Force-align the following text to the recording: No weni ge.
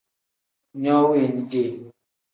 No 0.81 0.95
weni 1.09 1.43
ge. 1.51 1.63